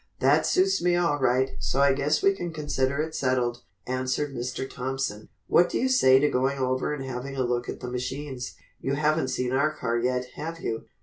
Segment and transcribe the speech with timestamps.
[0.19, 4.67] "That suits me all right, so I guess we can consider it settled," answered Mr.
[4.67, 8.55] Thompson, "what do you say to going over and having a look at the machines?
[8.79, 10.85] You haven't seen our car yet, have you?"